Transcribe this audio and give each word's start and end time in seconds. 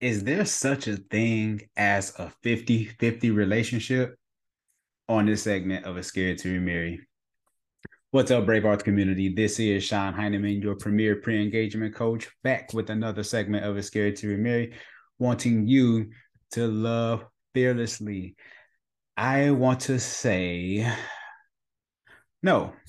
is 0.00 0.24
there 0.24 0.44
such 0.44 0.86
a 0.86 0.96
thing 0.96 1.62
as 1.76 2.10
a 2.18 2.32
50-50 2.44 3.34
relationship 3.34 4.16
on 5.08 5.26
this 5.26 5.42
segment 5.42 5.84
of 5.84 5.96
a 5.96 6.02
scared 6.02 6.38
to 6.38 6.52
remarry? 6.52 7.00
What's 8.10 8.30
up 8.30 8.46
brave 8.46 8.64
arts 8.64 8.82
community? 8.82 9.28
This 9.34 9.58
is 9.58 9.84
sean 9.84 10.14
heineman 10.14 10.62
your 10.62 10.76
premier 10.76 11.16
pre-engagement 11.16 11.94
coach 11.94 12.28
back 12.42 12.72
with 12.72 12.90
another 12.90 13.22
segment 13.22 13.64
of 13.64 13.76
a 13.76 13.82
scared 13.82 14.16
to 14.16 14.28
remarry 14.28 14.74
wanting 15.18 15.66
you 15.66 16.10
to 16.52 16.66
love 16.68 17.24
fearlessly. 17.52 18.36
I 19.16 19.50
want 19.50 19.80
to 19.80 19.98
say 19.98 20.90
no. 22.42 22.72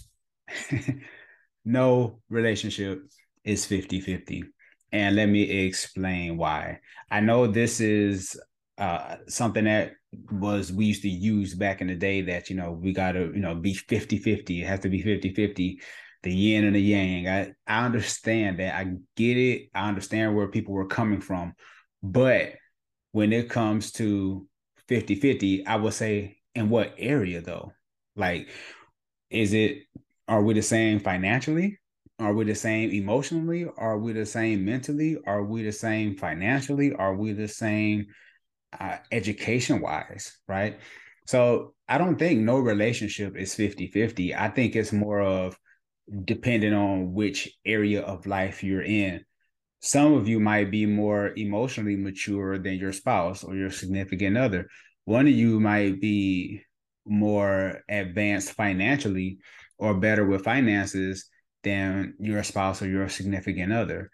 No 1.66 2.22
relationship 2.30 3.04
is 3.44 3.66
50-50 3.68 4.44
and 4.92 5.16
let 5.16 5.28
me 5.30 5.42
explain 5.42 6.38
why. 6.38 6.80
I 7.12 7.20
know 7.20 7.48
this 7.48 7.80
is 7.80 8.40
uh, 8.78 9.18
something 9.28 9.66
that 9.66 9.94
was 10.32 10.72
we 10.72 10.86
used 10.86 11.04
to 11.04 11.10
use 11.10 11.54
back 11.54 11.82
in 11.82 11.88
the 11.88 11.96
day 11.96 12.22
that 12.22 12.50
you 12.50 12.56
know 12.56 12.72
we 12.72 12.94
got 12.94 13.12
to 13.12 13.32
you 13.34 13.40
know 13.40 13.54
be 13.54 13.74
50 13.74 14.18
50 14.18 14.64
it 14.64 14.66
has 14.66 14.80
to 14.80 14.90
be 14.90 15.04
50 15.04 15.36
50 15.36 15.82
the 16.24 16.34
yin 16.34 16.66
and 16.66 16.76
the 16.76 16.82
yang. 16.82 17.28
I, 17.28 17.54
I 17.66 17.86
understand 17.86 18.60
that. 18.60 18.76
I 18.76 18.92
get 19.16 19.38
it. 19.38 19.70
I 19.74 19.88
understand 19.88 20.36
where 20.36 20.50
people 20.50 20.74
were 20.74 20.88
coming 20.88 21.22
from. 21.22 21.54
But 22.04 22.56
when 23.12 23.32
it 23.32 23.50
comes 23.50 23.92
to 23.94 24.46
50 24.88 25.16
50 25.16 25.66
i 25.66 25.76
would 25.76 25.94
say 25.94 26.38
in 26.56 26.70
what 26.70 26.96
area 26.98 27.42
though? 27.42 27.72
Like 28.16 28.50
is 29.30 29.54
it 29.54 29.84
are 30.28 30.42
we 30.42 30.54
the 30.54 30.62
same 30.62 31.00
financially 31.00 31.80
are 32.20 32.34
we 32.34 32.44
the 32.44 32.56
same 32.56 32.92
emotionally? 32.92 33.66
Are 33.78 33.98
we 33.98 34.12
the 34.12 34.26
same 34.26 34.66
mentally? 34.66 35.18
Are 35.26 35.44
we 35.44 35.64
the 35.64 35.72
same 35.72 36.18
financially? 36.18 36.94
Are 36.94 37.16
we 37.16 37.32
the 37.32 37.48
same 37.48 38.08
uh, 38.78 38.98
education 39.12 39.80
wise? 39.80 40.38
Right. 40.48 40.80
So 41.26 41.74
I 41.88 41.98
don't 41.98 42.20
think 42.20 42.42
no 42.42 42.60
relationship 42.60 43.38
is 43.38 43.56
50 43.56 43.88
50. 43.88 44.36
I 44.36 44.50
think 44.50 44.76
it's 44.76 44.92
more 44.92 45.22
of 45.22 45.58
depending 46.26 46.74
on 46.74 47.14
which 47.14 47.58
area 47.66 48.02
of 48.02 48.26
life 48.26 48.64
you're 48.64 48.84
in. 48.84 49.24
Some 49.82 50.14
of 50.14 50.28
you 50.28 50.42
might 50.42 50.72
be 50.72 50.86
more 50.86 51.32
emotionally 51.38 51.96
mature 51.96 52.60
than 52.60 52.74
your 52.74 52.92
spouse 52.92 53.46
or 53.46 53.56
your 53.56 53.72
significant 53.72 54.38
other. 54.38 54.68
One 55.06 55.28
of 55.28 55.34
you 55.34 55.62
might 55.62 56.02
be 56.02 56.64
more 57.06 57.82
advanced 57.88 58.52
financially 58.52 59.40
or 59.78 59.94
better 59.94 60.26
with 60.26 60.44
finances 60.44 61.30
than 61.64 62.16
your 62.20 62.44
spouse 62.44 62.82
or 62.82 62.88
your 62.88 63.10
significant 63.10 63.74
other. 63.74 64.12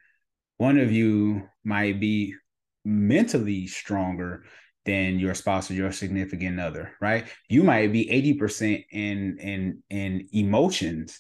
One 0.58 0.78
of 0.78 0.92
you 0.92 1.44
might 1.64 2.00
be 2.00 2.36
mentally 2.84 3.68
stronger 3.68 4.44
than 4.86 5.20
your 5.20 5.34
spouse 5.34 5.70
or 5.70 5.74
your 5.74 5.92
significant 5.92 6.60
other, 6.60 6.94
right? 7.02 7.28
You 7.50 7.64
might 7.64 7.92
be 7.92 8.06
80% 8.40 8.86
in 8.92 9.38
in 9.40 9.84
in 9.90 10.28
emotions. 10.32 11.20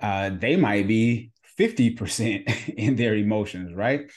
Uh, 0.00 0.30
they 0.30 0.56
might 0.56 0.88
be 0.88 1.32
50% 1.58 2.74
in 2.76 2.96
their 2.96 3.14
emotions, 3.14 3.74
right? 3.74 4.10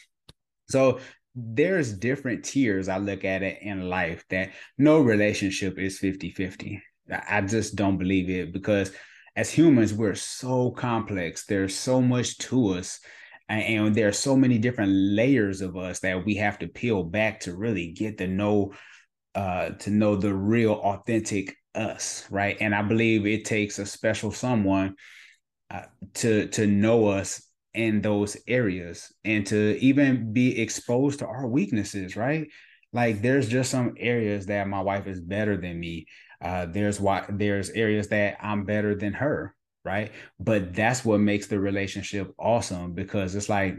So 0.69 0.99
there's 1.35 1.93
different 1.93 2.43
tiers 2.43 2.89
I 2.89 2.97
look 2.97 3.23
at 3.23 3.43
it 3.43 3.59
in 3.61 3.89
life 3.89 4.25
that 4.29 4.51
no 4.77 4.99
relationship 4.99 5.77
is 5.79 5.99
50-50. 5.99 6.81
I 7.27 7.41
just 7.41 7.75
don't 7.75 7.97
believe 7.97 8.29
it 8.29 8.51
because 8.51 8.91
as 9.39 9.49
humans, 9.49 9.93
we're 9.93 10.15
so 10.15 10.69
complex. 10.71 11.45
There's 11.45 11.73
so 11.73 12.01
much 12.01 12.37
to 12.39 12.73
us. 12.73 12.99
And, 13.47 13.95
there 13.95 14.09
are 14.09 14.11
so 14.11 14.35
many 14.35 14.57
different 14.57 14.91
layers 14.91 15.61
of 15.61 15.77
us 15.77 16.01
that 16.01 16.25
we 16.25 16.35
have 16.35 16.59
to 16.59 16.67
peel 16.67 17.03
back 17.03 17.39
to 17.41 17.55
really 17.55 17.93
get 17.93 18.17
to 18.17 18.27
know 18.27 18.73
uh 19.35 19.69
to 19.69 19.91
know 19.91 20.15
the 20.15 20.33
real 20.33 20.73
authentic 20.73 21.55
us 21.75 22.25
right 22.31 22.57
and 22.59 22.73
i 22.73 22.81
believe 22.81 23.27
it 23.27 23.45
takes 23.45 23.77
a 23.77 23.85
special 23.85 24.31
someone 24.31 24.95
uh, 25.69 25.83
to 26.15 26.47
to 26.47 26.65
know 26.65 27.05
us 27.05 27.43
in 27.75 28.01
those 28.01 28.35
areas 28.47 29.13
and 29.23 29.45
to 29.45 29.77
even 29.79 30.33
be 30.33 30.59
exposed 30.59 31.19
to 31.19 31.27
our 31.27 31.47
weaknesses 31.47 32.15
right 32.15 32.47
like 32.91 33.21
there's 33.21 33.47
just 33.47 33.69
some 33.69 33.93
areas 33.99 34.47
that 34.47 34.67
my 34.67 34.81
wife 34.81 35.05
is 35.05 35.21
better 35.21 35.55
than 35.55 35.79
me 35.79 36.07
uh, 36.41 36.65
there's 36.65 36.99
why 36.99 37.25
there's 37.29 37.69
areas 37.71 38.07
that 38.09 38.37
I'm 38.41 38.65
better 38.65 38.95
than 38.95 39.13
her, 39.13 39.55
right? 39.83 40.11
But 40.39 40.73
that's 40.73 41.03
what 41.03 41.19
makes 41.19 41.47
the 41.47 41.59
relationship 41.59 42.33
awesome 42.37 42.93
because 42.93 43.35
it's 43.35 43.49
like, 43.49 43.75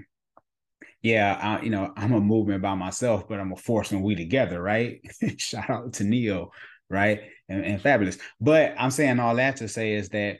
yeah, 1.02 1.38
I, 1.40 1.62
you 1.62 1.70
know, 1.70 1.92
I'm 1.96 2.12
a 2.12 2.20
movement 2.20 2.62
by 2.62 2.74
myself, 2.74 3.26
but 3.28 3.40
I'm 3.40 3.52
a 3.52 3.56
force 3.56 3.90
when 3.90 4.02
we 4.02 4.14
together, 4.14 4.60
right? 4.62 5.00
Shout 5.38 5.70
out 5.70 5.92
to 5.94 6.04
Ne-Yo, 6.04 6.52
right? 6.90 7.20
And, 7.48 7.64
and 7.64 7.82
Fabolous. 7.82 8.18
But 8.40 8.74
I'm 8.78 8.90
saying 8.90 9.18
all 9.18 9.36
that 9.36 9.56
to 9.56 9.68
say 9.68 9.94
is 9.94 10.10
that 10.10 10.38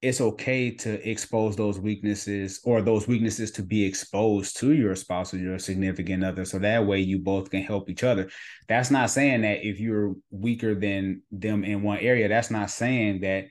it's 0.00 0.20
okay 0.20 0.70
to 0.70 1.08
expose 1.08 1.56
those 1.56 1.80
weaknesses 1.80 2.60
or 2.64 2.80
those 2.80 3.08
weaknesses 3.08 3.50
to 3.50 3.62
be 3.62 3.84
exposed 3.84 4.56
to 4.56 4.72
your 4.72 4.94
spouse 4.94 5.34
or 5.34 5.38
your 5.38 5.58
significant 5.58 6.22
other 6.24 6.44
so 6.44 6.58
that 6.58 6.86
way 6.86 7.00
you 7.00 7.18
both 7.18 7.50
can 7.50 7.62
help 7.62 7.90
each 7.90 8.04
other. 8.04 8.30
That's 8.68 8.92
not 8.92 9.10
saying 9.10 9.42
that 9.42 9.66
if 9.66 9.80
you're 9.80 10.14
weaker 10.30 10.76
than 10.76 11.22
them 11.32 11.64
in 11.64 11.82
one 11.82 11.98
area 11.98 12.28
that's 12.28 12.50
not 12.50 12.70
saying 12.70 13.22
that 13.22 13.46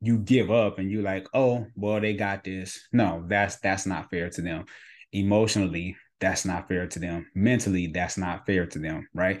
you 0.00 0.18
give 0.18 0.50
up 0.50 0.80
and 0.80 0.90
you're 0.90 1.04
like 1.04 1.28
oh 1.34 1.66
well 1.76 2.00
they 2.00 2.14
got 2.14 2.42
this. 2.42 2.88
No 2.92 3.24
that's 3.28 3.58
that's 3.60 3.86
not 3.86 4.10
fair 4.10 4.28
to 4.30 4.42
them. 4.42 4.64
Emotionally 5.12 5.96
that's 6.20 6.44
not 6.44 6.66
fair 6.66 6.88
to 6.88 6.98
them. 6.98 7.26
Mentally 7.36 7.86
that's 7.86 8.18
not 8.18 8.44
fair 8.44 8.66
to 8.66 8.80
them 8.80 9.06
right? 9.14 9.40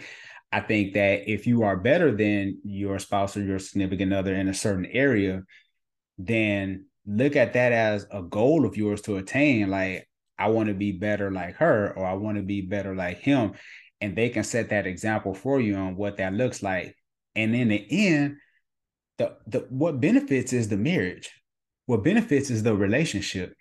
I 0.52 0.60
think 0.60 0.92
that 0.94 1.28
if 1.28 1.46
you 1.46 1.62
are 1.62 1.76
better 1.76 2.14
than 2.14 2.60
your 2.62 2.98
spouse 2.98 3.36
or 3.36 3.42
your 3.42 3.58
significant 3.58 4.12
other 4.12 4.34
in 4.34 4.48
a 4.48 4.54
certain 4.54 4.86
area 4.86 5.42
then 6.18 6.86
look 7.06 7.36
at 7.36 7.54
that 7.54 7.72
as 7.72 8.06
a 8.10 8.22
goal 8.22 8.64
of 8.64 8.76
yours 8.76 9.02
to 9.02 9.16
attain. 9.16 9.70
Like, 9.70 10.08
I 10.38 10.48
want 10.48 10.68
to 10.68 10.74
be 10.74 10.92
better 10.92 11.30
like 11.30 11.56
her, 11.56 11.92
or 11.96 12.06
I 12.06 12.14
want 12.14 12.36
to 12.36 12.42
be 12.42 12.62
better 12.62 12.94
like 12.94 13.18
him. 13.18 13.52
And 14.00 14.16
they 14.16 14.28
can 14.30 14.44
set 14.44 14.70
that 14.70 14.86
example 14.86 15.34
for 15.34 15.60
you 15.60 15.76
on 15.76 15.96
what 15.96 16.16
that 16.16 16.32
looks 16.32 16.62
like. 16.62 16.96
And 17.34 17.54
in 17.54 17.68
the 17.68 17.86
end, 17.90 18.36
the, 19.18 19.36
the 19.46 19.66
what 19.70 20.00
benefits 20.00 20.52
is 20.52 20.68
the 20.68 20.76
marriage. 20.76 21.30
What 21.86 22.04
benefits 22.04 22.50
is 22.50 22.62
the 22.62 22.74
relationship 22.74 23.54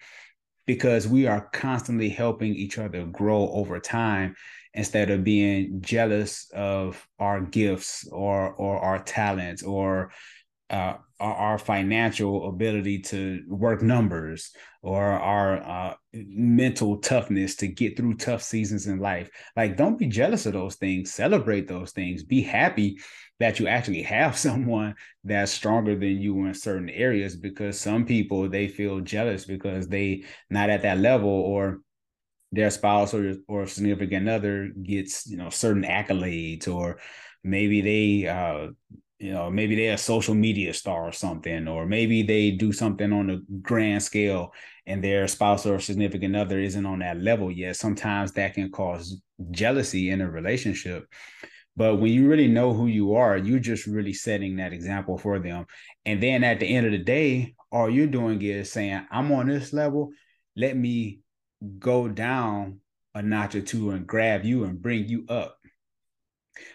because 0.66 1.08
we 1.08 1.28
are 1.28 1.50
constantly 1.54 2.10
helping 2.10 2.56
each 2.56 2.78
other 2.78 3.06
grow 3.06 3.50
over 3.50 3.80
time 3.80 4.36
instead 4.74 5.10
of 5.10 5.24
being 5.24 5.82
jealous 5.82 6.50
of 6.54 7.06
our 7.20 7.42
gifts 7.42 8.08
or 8.12 8.54
or 8.54 8.80
our 8.80 9.00
talents 9.04 9.64
or 9.64 10.12
uh, 10.70 10.96
our, 11.22 11.58
financial 11.58 12.50
ability 12.50 13.00
to 13.00 13.44
work 13.48 13.82
numbers 13.82 14.52
or 14.82 15.04
our 15.04 15.58
uh, 15.58 15.94
mental 16.14 16.98
toughness 16.98 17.56
to 17.56 17.68
get 17.68 17.96
through 17.96 18.16
tough 18.16 18.42
seasons 18.42 18.88
in 18.88 19.00
life. 19.00 19.30
Like, 19.56 19.78
don't 19.78 20.00
be 20.00 20.08
jealous 20.08 20.46
of 20.46 20.54
those 20.54 20.76
things. 20.76 21.14
Celebrate 21.14 21.68
those 21.68 21.92
things. 21.92 22.24
Be 22.24 22.42
happy 22.42 22.98
that 23.40 23.60
you 23.60 23.68
actually 23.68 24.04
have 24.04 24.38
someone 24.48 24.96
that's 25.24 25.52
stronger 25.52 25.96
than 25.96 26.22
you 26.22 26.46
in 26.46 26.54
certain 26.54 26.90
areas 26.90 27.36
because 27.36 27.80
some 27.80 28.06
people 28.06 28.50
they 28.50 28.68
feel 28.68 29.00
jealous 29.02 29.46
because 29.46 29.88
they 29.88 30.24
not 30.50 30.70
at 30.70 30.82
that 30.84 31.00
level 31.00 31.30
or 31.30 31.80
their 32.52 32.70
spouse 32.70 33.14
or 33.14 33.36
or 33.48 33.66
significant 33.66 34.28
other 34.28 34.72
gets 34.84 35.28
you 35.28 35.38
know 35.38 35.50
certain 35.50 35.84
accolades 35.84 36.68
or 36.68 37.00
maybe 37.44 37.82
they 37.82 38.28
uh 38.28 38.68
you 39.22 39.32
know 39.32 39.52
maybe 39.52 39.76
they're 39.76 39.94
a 39.94 39.98
social 40.00 40.34
media 40.34 40.74
star 40.74 41.08
or 41.08 41.12
something 41.12 41.68
or 41.68 41.86
maybe 41.86 42.24
they 42.24 42.50
do 42.50 42.74
something 42.74 43.14
on 43.14 43.30
a 43.30 43.38
grand 43.62 44.02
scale 44.02 44.52
and 44.88 45.04
their 45.04 45.28
spouse 45.28 45.68
or 45.68 45.80
significant 45.80 46.36
other 46.36 46.60
isn't 46.60 46.88
on 46.88 47.00
that 47.00 47.22
level 47.22 47.52
yet. 47.52 47.76
Sometimes 47.76 48.32
that 48.32 48.56
can 48.56 48.72
cause 48.72 49.22
jealousy 49.52 50.10
in 50.10 50.22
a 50.22 50.30
relationship. 50.30 51.06
But 51.78 51.98
when 51.98 52.12
you 52.12 52.28
really 52.28 52.48
know 52.48 52.74
who 52.74 52.88
you 52.88 53.14
are 53.14 53.38
you're 53.38 53.60
just 53.60 53.86
really 53.86 54.14
setting 54.14 54.56
that 54.56 54.74
example 54.74 55.20
for 55.20 55.38
them. 55.38 55.68
And 56.04 56.22
then 56.22 56.44
at 56.44 56.60
the 56.60 56.66
end 56.66 56.88
of 56.88 56.92
the 56.92 56.98
day 56.98 57.54
all 57.72 57.90
you're 57.90 58.08
doing 58.08 58.42
is 58.42 58.72
saying 58.72 59.06
i'm 59.12 59.32
on 59.32 59.48
this 59.48 59.72
level. 59.72 60.10
Let 60.56 60.76
me 60.76 61.20
go 61.78 62.08
down 62.08 62.80
a 63.14 63.22
notch 63.22 63.54
or 63.54 63.62
two 63.62 63.92
and 63.92 64.08
grab 64.08 64.46
you 64.46 64.64
and 64.64 64.82
bring 64.82 65.08
you 65.08 65.26
up 65.30 65.61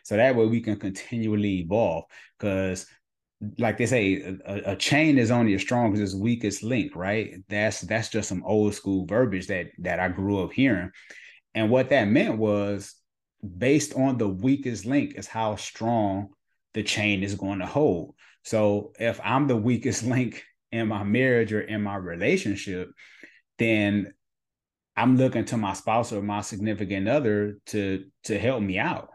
so 0.02 0.16
that 0.16 0.36
way 0.36 0.46
we 0.46 0.60
can 0.60 0.76
continually 0.78 1.60
evolve. 1.60 2.04
Because, 2.38 2.86
like 3.58 3.78
they 3.78 3.86
say, 3.86 4.38
a, 4.46 4.72
a, 4.72 4.76
chain 4.76 5.18
is 5.18 5.30
only 5.30 5.54
as 5.54 5.62
strong 5.62 5.92
as 5.92 6.00
its 6.00 6.14
weakest 6.14 6.62
link, 6.62 6.96
right? 6.96 7.36
That's 7.48 7.82
that's 7.82 8.08
just 8.08 8.28
some 8.28 8.44
old 8.44 8.74
school 8.74 9.06
verbiage 9.06 9.46
that 9.48 9.66
that 9.78 10.00
I 10.00 10.08
grew 10.08 10.42
up 10.42 10.52
hearing. 10.52 10.90
And 11.54 11.70
what 11.70 11.90
that 11.90 12.08
meant 12.08 12.38
was 12.38 12.94
based 13.56 13.94
on 13.94 14.18
the 14.18 14.28
weakest 14.28 14.86
link 14.86 15.14
is 15.16 15.26
how 15.26 15.56
strong 15.56 16.30
the 16.74 16.82
chain 16.82 17.22
is 17.22 17.34
going 17.34 17.60
to 17.60 17.66
hold. 17.66 18.14
So 18.44 18.92
if 18.98 19.20
I'm 19.24 19.46
the 19.46 19.56
weakest 19.56 20.02
link 20.14 20.42
in 20.72 20.88
my 20.88 21.04
marriage 21.04 21.52
or 21.52 21.60
in 21.60 21.82
my 21.82 21.96
relationship, 21.96 22.90
then 23.58 24.12
I'm 24.96 25.16
looking 25.16 25.44
to 25.46 25.56
my 25.56 25.74
spouse 25.74 26.12
or 26.12 26.22
my 26.22 26.40
significant 26.40 27.08
other 27.08 27.58
to 27.66 28.04
to 28.24 28.38
help 28.38 28.62
me 28.62 28.78
out. 28.78 29.10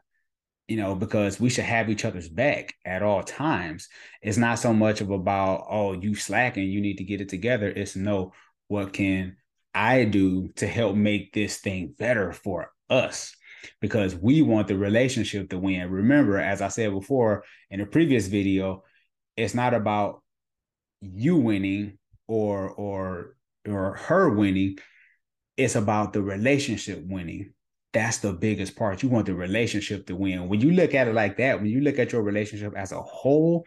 You 0.72 0.78
know, 0.78 0.96
because 0.96 1.38
we 1.38 1.50
should 1.50 1.66
have 1.66 1.90
each 1.90 2.06
other's 2.06 2.30
back 2.30 2.76
at 2.86 3.04
all 3.04 3.24
times. 3.24 3.90
It's 4.22 4.38
not 4.38 4.58
so 4.58 4.74
much 4.74 5.02
of 5.02 5.10
about, 5.10 5.66
oh, 5.70 5.92
you 5.92 6.16
slacking, 6.16 6.70
you 6.70 6.80
need 6.80 7.00
to 7.00 7.04
get 7.04 7.20
it 7.20 7.28
together. 7.28 7.68
It's 7.68 7.98
no, 7.98 8.32
what 8.70 8.94
can 8.94 9.36
I 9.76 10.06
do 10.06 10.48
to 10.56 10.68
help 10.68 10.96
make 10.96 11.34
this 11.34 11.58
thing 11.58 11.94
better 12.00 12.32
for 12.32 12.72
us? 12.90 13.36
Because 13.82 14.16
we 14.16 14.44
want 14.44 14.70
the 14.70 14.78
relationship 14.78 15.50
to 15.50 15.60
win. 15.60 15.92
Remember, 15.92 16.38
as 16.38 16.62
I 16.62 16.70
said 16.70 16.92
before 16.92 17.44
in 17.70 17.82
a 17.82 17.86
previous 17.86 18.28
video, 18.28 18.86
it's 19.36 19.54
not 19.54 19.74
about 19.74 20.24
you 21.02 21.36
winning 21.36 21.98
or 22.30 22.70
or 22.70 23.36
or 23.68 23.96
her 23.96 24.30
winning 24.30 24.78
it's 25.58 25.76
about 25.76 26.14
the 26.14 26.22
relationship 26.22 27.04
winning 27.06 27.52
that's 27.94 28.20
the 28.20 28.34
biggest 28.34 28.76
part. 28.76 29.04
You 29.04 29.10
want 29.10 29.26
the 29.26 29.36
relationship 29.36 30.08
to 30.08 30.16
win. 30.16 30.48
When 30.48 30.62
you 30.62 30.72
look 30.72 30.94
at 30.94 31.08
it 31.08 31.14
like 31.14 31.38
that 31.38 31.60
when 31.60 31.70
you 31.70 31.82
look 31.82 32.00
at 32.00 32.12
your 32.12 32.24
relationship 32.24 32.74
as 32.76 32.92
a 32.92 33.02
whole 33.02 33.66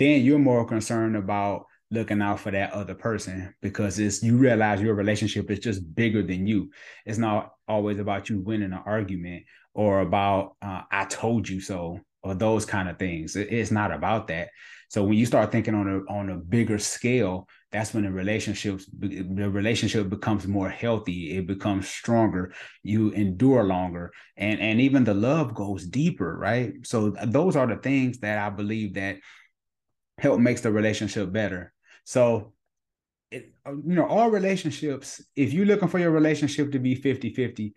then 0.00 0.24
you're 0.24 0.38
more 0.38 0.64
concerned 0.64 1.14
about 1.14 1.66
looking 1.90 2.22
out 2.22 2.40
for 2.40 2.50
that 2.50 2.72
other 2.72 2.94
person 2.94 3.54
because 3.60 3.98
it's 3.98 4.22
you 4.22 4.38
realize 4.38 4.80
your 4.80 4.94
relationship 4.94 5.50
is 5.50 5.58
just 5.58 5.94
bigger 5.94 6.22
than 6.22 6.46
you. 6.46 6.70
It's 7.04 7.18
not 7.18 7.50
always 7.68 7.98
about 7.98 8.30
you 8.30 8.40
winning 8.40 8.72
an 8.72 8.80
argument 8.86 9.44
or 9.74 10.00
about 10.00 10.56
uh, 10.62 10.82
i 10.90 11.04
told 11.04 11.48
you 11.48 11.60
so 11.60 12.00
or 12.22 12.34
those 12.34 12.64
kind 12.64 12.88
of 12.88 12.98
things. 12.98 13.36
It's 13.36 13.70
not 13.70 13.92
about 13.92 14.28
that. 14.28 14.48
So 14.88 15.04
when 15.04 15.18
you 15.18 15.26
start 15.26 15.52
thinking 15.52 15.74
on 15.74 15.88
a 15.88 16.12
on 16.12 16.30
a 16.30 16.36
bigger 16.36 16.78
scale, 16.78 17.46
that's 17.72 17.94
when 17.94 18.04
the 18.04 18.10
relationships 18.10 18.86
the 18.92 19.48
relationship 19.48 20.08
becomes 20.08 20.46
more 20.46 20.68
healthy. 20.68 21.36
It 21.36 21.46
becomes 21.46 21.88
stronger. 21.88 22.52
You 22.82 23.10
endure 23.10 23.64
longer, 23.64 24.12
and 24.36 24.60
and 24.60 24.80
even 24.80 25.04
the 25.04 25.14
love 25.14 25.54
goes 25.54 25.86
deeper, 25.86 26.36
right? 26.36 26.74
So 26.82 27.14
uh, 27.16 27.26
those 27.26 27.56
are 27.56 27.66
the 27.66 27.76
things 27.76 28.18
that 28.18 28.38
I 28.38 28.50
believe 28.50 28.94
that 28.94 29.18
help 30.18 30.40
makes 30.40 30.62
the 30.62 30.72
relationship 30.72 31.32
better. 31.32 31.72
So 32.04 32.54
it, 33.30 33.52
uh, 33.64 33.72
you 33.72 33.94
know 33.94 34.06
all 34.06 34.30
relationships 34.30 35.22
if 35.36 35.52
you're 35.52 35.66
looking 35.66 35.88
for 35.88 35.98
your 35.98 36.10
relationship 36.10 36.72
to 36.72 36.78
be 36.78 36.96
50-50 36.96 37.74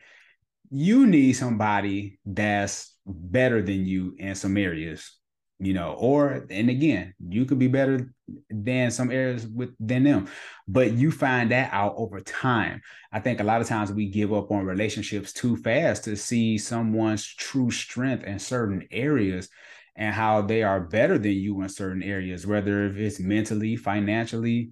you 0.72 1.06
need 1.06 1.34
somebody 1.34 2.20
that's 2.26 2.96
better 3.06 3.62
than 3.62 3.86
you 3.86 4.16
in 4.18 4.34
some 4.34 4.58
areas 4.58 5.18
you 5.66 5.74
know, 5.74 5.94
or 5.94 6.46
and 6.50 6.70
again, 6.70 7.14
you 7.28 7.46
could 7.46 7.60
be 7.60 7.68
better 7.68 8.14
than 8.50 8.92
some 8.92 9.12
areas 9.12 9.48
with 9.48 9.72
than 9.80 10.04
them, 10.04 10.28
but 10.68 10.94
you 10.94 11.12
find 11.12 11.52
that 11.52 11.74
out 11.74 11.94
over 11.98 12.20
time. 12.20 12.82
I 13.12 13.20
think 13.20 13.40
a 13.40 13.44
lot 13.44 13.62
of 13.62 13.68
times 13.68 13.92
we 13.92 14.10
give 14.10 14.34
up 14.34 14.52
on 14.52 14.66
relationships 14.66 15.34
too 15.34 15.58
fast 15.58 16.06
to 16.06 16.16
see 16.16 16.58
someone's 16.58 17.26
true 17.26 17.72
strength 17.72 18.24
in 18.24 18.40
certain 18.40 18.88
areas 18.92 19.50
and 19.96 20.14
how 20.14 20.42
they 20.42 20.64
are 20.64 20.82
better 20.82 21.18
than 21.18 21.34
you 21.34 21.62
in 21.62 21.70
certain 21.70 22.04
areas, 22.04 22.48
whether 22.48 22.86
if 22.88 22.98
it's 22.98 23.20
mentally, 23.20 23.76
financially, 23.76 24.72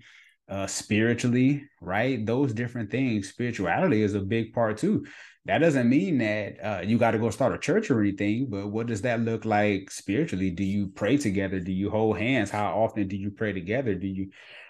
uh, 0.51 0.67
spiritually, 0.67 1.63
right? 1.79 2.25
Those 2.25 2.53
different 2.53 2.91
things. 2.91 3.29
Spirituality 3.29 4.03
is 4.03 4.15
a 4.15 4.19
big 4.19 4.53
part 4.53 4.77
too. 4.77 5.05
That 5.45 5.59
doesn't 5.59 5.89
mean 5.89 6.17
that 6.17 6.57
uh, 6.63 6.81
you 6.81 6.97
got 6.97 7.11
to 7.11 7.19
go 7.19 7.29
start 7.29 7.55
a 7.55 7.57
church 7.57 7.89
or 7.89 8.01
anything, 8.01 8.47
but 8.49 8.67
what 8.67 8.85
does 8.85 9.01
that 9.03 9.21
look 9.21 9.45
like 9.45 9.89
spiritually? 9.89 10.51
Do 10.51 10.65
you 10.65 10.89
pray 10.89 11.17
together? 11.17 11.59
Do 11.59 11.71
you 11.71 11.89
hold 11.89 12.17
hands? 12.17 12.51
How 12.51 12.79
often 12.83 13.07
do 13.07 13.15
you 13.15 13.31
pray 13.31 13.53
together? 13.53 13.95
Do 13.95 14.07
you 14.07 14.29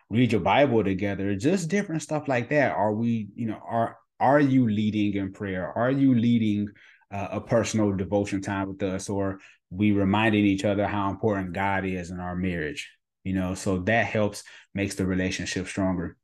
read 0.09 0.31
your 0.31 0.41
Bible 0.41 0.83
together? 0.83 1.35
Just 1.35 1.67
different 1.67 2.03
stuff 2.03 2.27
like 2.27 2.49
that. 2.49 2.71
Are 2.71 2.93
we, 2.93 3.29
you 3.35 3.47
know, 3.47 3.59
are 3.67 3.97
are 4.19 4.39
you 4.39 4.69
leading 4.69 5.15
in 5.15 5.33
prayer? 5.33 5.73
Are 5.75 5.91
you 5.91 6.13
leading 6.13 6.67
uh, 7.11 7.29
a 7.31 7.41
personal 7.41 7.91
devotion 7.91 8.39
time 8.39 8.67
with 8.67 8.83
us, 8.83 9.09
or 9.09 9.39
we 9.71 9.91
reminding 9.91 10.45
each 10.45 10.63
other 10.63 10.87
how 10.87 11.09
important 11.09 11.53
God 11.53 11.85
is 11.85 12.11
in 12.11 12.19
our 12.19 12.35
marriage? 12.35 12.87
You 13.23 13.33
know, 13.33 13.53
so 13.53 13.79
that 13.79 14.05
helps 14.07 14.43
makes 14.73 14.95
the 14.95 15.05
relationship 15.05 15.67
stronger. 15.67 16.17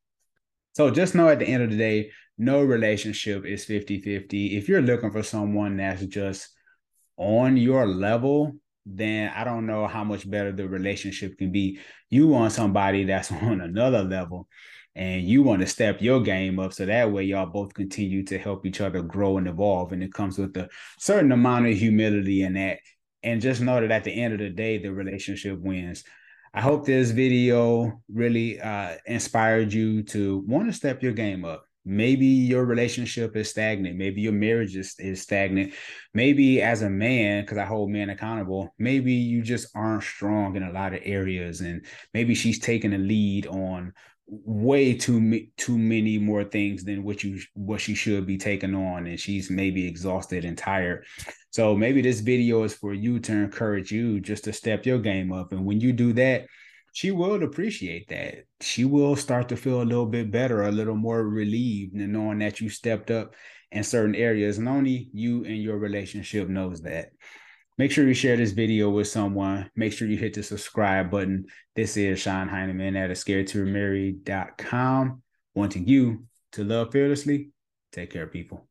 So 0.73 0.91
just 0.91 1.15
know 1.15 1.29
at 1.29 1.39
the 1.39 1.47
end 1.47 1.63
of 1.63 1.71
the 1.71 1.77
day, 1.77 2.11
no 2.37 2.61
relationship 2.61 3.45
is 3.45 3.65
50 3.65 4.01
50. 4.01 4.57
If 4.57 4.69
you're 4.69 4.81
looking 4.81 5.11
for 5.11 5.23
someone 5.23 5.77
that's 5.77 6.05
just 6.05 6.49
on 7.17 7.57
your 7.57 7.87
level, 7.87 8.53
then 8.85 9.31
I 9.35 9.43
don't 9.43 9.65
know 9.65 9.87
how 9.87 10.03
much 10.03 10.29
better 10.29 10.51
the 10.51 10.67
relationship 10.67 11.37
can 11.37 11.51
be. 11.51 11.79
You 12.09 12.27
want 12.27 12.53
somebody 12.53 13.03
that's 13.03 13.31
on 13.43 13.61
another 13.61 14.03
level 14.03 14.47
and 14.95 15.23
you 15.23 15.43
want 15.43 15.61
to 15.61 15.67
step 15.67 16.01
your 16.01 16.21
game 16.21 16.59
up 16.59 16.73
so 16.73 16.85
that 16.85 17.11
way 17.11 17.23
y'all 17.23 17.45
both 17.45 17.73
continue 17.73 18.23
to 18.25 18.37
help 18.39 18.65
each 18.65 18.81
other 18.81 19.03
grow 19.03 19.37
and 19.37 19.47
evolve. 19.47 19.91
And 19.91 20.03
it 20.03 20.11
comes 20.11 20.39
with 20.39 20.57
a 20.57 20.69
certain 20.97 21.31
amount 21.31 21.67
of 21.67 21.77
humility 21.77 22.41
in 22.41 22.53
that. 22.53 22.79
And 23.21 23.41
just 23.41 23.61
know 23.61 23.79
that 23.79 23.91
at 23.91 24.03
the 24.05 24.11
end 24.11 24.33
of 24.33 24.39
the 24.39 24.49
day, 24.49 24.79
the 24.79 24.91
relationship 24.91 25.59
wins. 25.59 26.03
I 26.57 26.61
hope 26.61 26.87
this 26.87 27.11
video 27.11 28.01
really 28.11 28.59
uh, 28.59 28.95
inspired 29.05 29.71
you 29.71 30.01
to 30.05 30.39
want 30.47 30.65
to 30.65 30.73
step 30.73 31.03
your 31.03 31.11
game 31.11 31.45
up. 31.45 31.65
Maybe 31.85 32.25
your 32.25 32.65
relationship 32.65 33.35
is 33.35 33.51
stagnant. 33.51 33.95
Maybe 33.95 34.21
your 34.21 34.33
marriage 34.33 34.75
is, 34.75 34.95
is 34.97 35.21
stagnant. 35.21 35.75
Maybe 36.15 36.59
as 36.63 36.81
a 36.81 36.89
man 36.89 37.43
because 37.43 37.59
i 37.59 37.63
hold 37.63 37.91
men 37.91 38.09
accountable 38.09 38.73
maybe 38.79 39.13
you 39.13 39.43
just 39.43 39.67
aren't 39.75 40.01
strong 40.01 40.55
in 40.55 40.63
a 40.63 40.71
lot 40.71 40.95
of 40.95 41.01
areas 41.03 41.61
and 41.61 41.85
maybe 42.15 42.33
she's 42.33 42.57
taking 42.57 42.93
a 42.93 42.97
lead 42.97 43.45
on 43.45 43.93
way 44.27 44.93
too 44.93 45.47
too 45.55 45.77
many 45.77 46.17
more 46.17 46.43
things 46.43 46.83
than 46.83 47.03
what 47.03 47.23
you 47.23 47.39
what 47.53 47.79
she 47.79 47.95
should 47.95 48.27
be 48.27 48.37
taking 48.37 48.75
on 48.75 49.07
and 49.07 49.17
she's 49.17 49.49
maybe 49.49 49.87
exhausted 49.87 50.43
and 50.43 50.57
tired 50.57 51.05
so 51.49 51.73
maybe 51.75 52.01
this 52.01 52.19
video 52.19 52.63
is 52.63 52.73
for 52.73 52.93
you 52.93 53.19
to 53.19 53.31
encourage 53.31 53.89
you 53.89 54.19
just 54.19 54.43
to 54.43 54.51
step 54.51 54.85
your 54.85 54.99
game 54.99 55.31
up 55.31 55.53
and 55.53 55.63
when 55.63 55.79
you 55.79 55.93
do 55.93 56.11
that 56.11 56.45
she 56.97 57.11
will 57.11 57.43
appreciate 57.43 58.07
that. 58.09 58.45
She 58.59 58.83
will 58.83 59.15
start 59.15 59.49
to 59.49 59.55
feel 59.55 59.83
a 59.83 59.85
little 59.85 60.07
bit 60.07 60.31
better, 60.31 60.63
a 60.63 60.71
little 60.71 60.95
more 60.95 61.21
relieved, 61.21 61.93
and 61.93 62.11
knowing 62.11 62.39
that 62.39 62.59
you 62.59 62.71
stepped 62.71 63.11
up 63.11 63.35
in 63.71 63.83
certain 63.83 64.15
areas. 64.15 64.57
And 64.57 64.67
only 64.67 65.07
you 65.13 65.45
and 65.45 65.61
your 65.61 65.77
relationship 65.77 66.49
knows 66.49 66.81
that. 66.81 67.09
Make 67.77 67.91
sure 67.91 68.07
you 68.07 68.15
share 68.15 68.35
this 68.37 68.53
video 68.53 68.89
with 68.89 69.07
someone. 69.07 69.69
Make 69.75 69.93
sure 69.93 70.07
you 70.07 70.17
hit 70.17 70.33
the 70.33 70.41
subscribe 70.41 71.11
button. 71.11 71.45
This 71.75 71.95
is 71.95 72.19
Sean 72.19 72.47
Heineman 72.47 72.95
at 72.95 73.11
a 73.11 73.15
Wanting 75.53 75.87
you 75.87 76.25
to 76.53 76.63
love 76.63 76.91
fearlessly. 76.91 77.51
Take 77.91 78.09
care, 78.09 78.25
people. 78.25 78.67